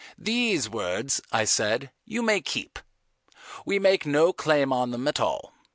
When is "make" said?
3.77-4.03